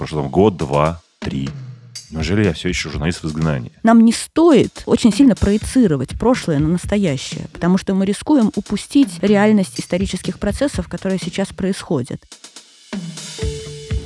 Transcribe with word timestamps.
Прошло 0.00 0.22
там 0.22 0.30
год, 0.30 0.56
два, 0.56 1.02
три. 1.18 1.50
Неужели 2.10 2.42
я 2.42 2.54
все 2.54 2.70
еще 2.70 2.88
журналист 2.88 3.22
в 3.22 3.26
изгнании? 3.26 3.70
Нам 3.82 4.02
не 4.02 4.14
стоит 4.14 4.82
очень 4.86 5.12
сильно 5.12 5.36
проецировать 5.36 6.18
прошлое 6.18 6.58
на 6.58 6.68
настоящее, 6.68 7.48
потому 7.52 7.76
что 7.76 7.92
мы 7.92 8.06
рискуем 8.06 8.50
упустить 8.56 9.18
реальность 9.20 9.78
исторических 9.78 10.38
процессов, 10.38 10.88
которые 10.88 11.20
сейчас 11.22 11.48
происходят. 11.48 12.22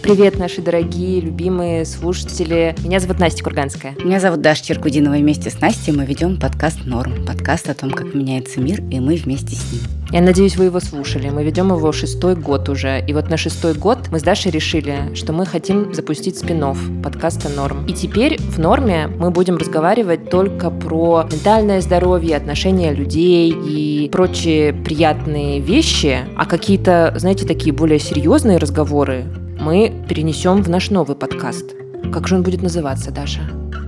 Привет, 0.04 0.38
наши 0.38 0.60
дорогие, 0.60 1.22
любимые 1.22 1.86
слушатели. 1.86 2.76
Меня 2.84 3.00
зовут 3.00 3.18
Настя 3.18 3.42
Курганская. 3.42 3.96
Меня 4.04 4.20
зовут 4.20 4.42
Даша 4.42 4.62
Черкудинова. 4.62 5.14
И 5.14 5.22
вместе 5.22 5.48
с 5.48 5.62
Настей 5.62 5.94
мы 5.94 6.04
ведем 6.04 6.38
подкаст 6.38 6.84
«Норм». 6.84 7.24
Подкаст 7.24 7.70
о 7.70 7.74
том, 7.74 7.90
как 7.90 8.12
меняется 8.12 8.60
мир, 8.60 8.82
и 8.90 9.00
мы 9.00 9.16
вместе 9.16 9.56
с 9.56 9.72
ним. 9.72 9.80
Я 10.10 10.20
надеюсь, 10.20 10.56
вы 10.56 10.66
его 10.66 10.78
слушали. 10.80 11.30
Мы 11.30 11.42
ведем 11.42 11.68
его 11.72 11.90
шестой 11.90 12.36
год 12.36 12.68
уже. 12.68 13.02
И 13.06 13.14
вот 13.14 13.30
на 13.30 13.38
шестой 13.38 13.72
год 13.72 14.10
мы 14.12 14.20
с 14.20 14.22
Дашей 14.22 14.50
решили, 14.50 15.14
что 15.14 15.32
мы 15.32 15.46
хотим 15.46 15.94
запустить 15.94 16.36
спин 16.36 16.62
подкаста 17.02 17.48
«Норм». 17.48 17.86
И 17.86 17.94
теперь 17.94 18.38
в 18.38 18.58
«Норме» 18.58 19.06
мы 19.06 19.30
будем 19.30 19.56
разговаривать 19.56 20.28
только 20.28 20.68
про 20.68 21.26
ментальное 21.32 21.80
здоровье, 21.80 22.36
отношения 22.36 22.92
людей 22.92 23.50
и 23.50 24.10
прочие 24.10 24.74
приятные 24.74 25.60
вещи, 25.60 26.18
а 26.36 26.44
какие-то, 26.44 27.14
знаете, 27.16 27.46
такие 27.46 27.72
более 27.72 27.98
серьезные 27.98 28.58
разговоры 28.58 29.24
мы 29.58 29.92
перенесем 30.08 30.62
в 30.62 30.68
наш 30.68 30.90
новый 30.90 31.16
подкаст. 31.16 31.74
Как 32.12 32.28
же 32.28 32.36
он 32.36 32.42
будет 32.42 32.62
называться, 32.62 33.10
Даша? 33.10 33.40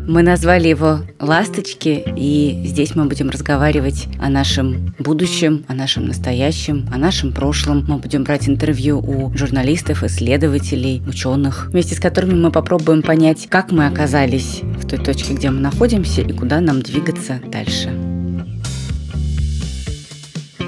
Мы 0.06 0.22
назвали 0.22 0.68
его 0.68 1.00
«Ласточки», 1.18 2.04
и 2.16 2.62
здесь 2.64 2.94
мы 2.94 3.06
будем 3.06 3.28
разговаривать 3.28 4.06
о 4.20 4.28
нашем 4.28 4.94
будущем, 5.00 5.64
о 5.66 5.74
нашем 5.74 6.06
настоящем, 6.06 6.88
о 6.92 6.96
нашем 6.96 7.32
прошлом. 7.32 7.84
Мы 7.88 7.98
будем 7.98 8.22
брать 8.22 8.48
интервью 8.48 9.00
у 9.00 9.36
журналистов, 9.36 10.04
исследователей, 10.04 11.02
ученых, 11.08 11.70
вместе 11.72 11.96
с 11.96 12.00
которыми 12.00 12.34
мы 12.34 12.52
попробуем 12.52 13.02
понять, 13.02 13.48
как 13.48 13.72
мы 13.72 13.86
оказались 13.86 14.60
в 14.62 14.86
той 14.86 15.00
точке, 15.00 15.34
где 15.34 15.50
мы 15.50 15.58
находимся, 15.58 16.20
и 16.20 16.32
куда 16.32 16.60
нам 16.60 16.82
двигаться 16.82 17.40
дальше. 17.50 17.90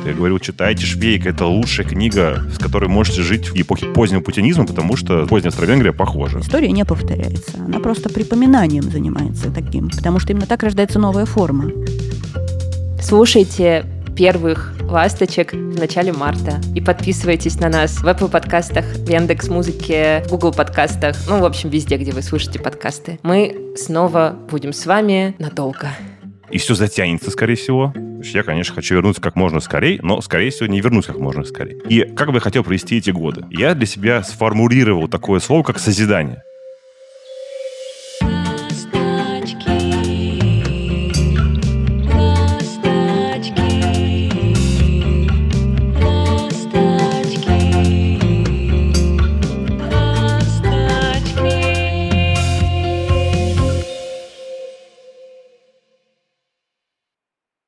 Я 0.09 0.15
говорил, 0.15 0.39
читайте 0.39 0.87
Швейк, 0.87 1.27
это 1.27 1.45
лучшая 1.45 1.87
книга, 1.87 2.43
с 2.51 2.59
которой 2.59 2.89
можете 2.89 3.21
жить 3.21 3.51
в 3.51 3.61
эпохе 3.61 3.89
позднего 3.89 4.21
путинизма, 4.21 4.65
потому 4.65 4.97
что 4.97 5.27
поздняя 5.27 5.51
Австро-Венгрия 5.51 5.93
похожа. 5.93 6.41
История 6.41 6.73
не 6.73 6.87
повторяется. 6.87 7.59
Она 7.59 7.79
просто 7.79 8.09
припоминанием 8.09 8.85
занимается 8.85 9.51
таким, 9.51 9.91
потому 9.91 10.19
что 10.19 10.33
именно 10.33 10.47
так 10.47 10.63
рождается 10.63 10.99
новая 10.99 11.27
форма. 11.27 11.71
Слушайте 13.03 13.85
первых 14.17 14.73
ласточек 14.81 15.53
в 15.53 15.79
начале 15.79 16.15
марта. 16.15 16.59
И 16.75 16.81
подписывайтесь 16.81 17.61
на 17.61 17.69
нас 17.69 17.99
в 17.99 18.07
Apple 18.07 18.31
подкастах, 18.31 18.87
в 18.87 19.11
Яндекс 19.11 19.49
Музыке, 19.49 20.25
в 20.25 20.31
Google 20.31 20.53
подкастах, 20.53 21.17
ну, 21.29 21.41
в 21.41 21.45
общем, 21.45 21.69
везде, 21.69 21.99
где 21.99 22.13
вы 22.13 22.23
слушаете 22.23 22.61
подкасты. 22.61 23.21
Мы 23.23 23.75
снова 23.77 24.35
будем 24.51 24.73
с 24.73 24.87
вами 24.87 25.35
надолго. 25.39 25.91
И 26.51 26.57
все 26.57 26.75
затянется, 26.75 27.31
скорее 27.31 27.57
всего. 27.57 27.93
Я, 28.23 28.43
конечно, 28.43 28.75
хочу 28.75 28.95
вернуться 28.95 29.23
как 29.23 29.37
можно 29.37 29.61
скорее, 29.61 30.01
но, 30.03 30.21
скорее 30.21 30.51
всего, 30.51 30.67
не 30.67 30.81
вернусь 30.81 31.07
как 31.07 31.19
можно 31.19 31.45
скорее. 31.45 31.79
И 31.89 32.03
как 32.15 32.29
бы 32.29 32.35
я 32.35 32.41
хотел 32.41 32.65
провести 32.65 32.97
эти 32.97 33.11
годы? 33.11 33.45
Я 33.51 33.75
для 33.75 33.87
себя 33.87 34.23
сформулировал 34.23 35.09
такое 35.09 35.41
слово, 35.41 35.63
как 35.63 35.79
созидание. 35.79 36.43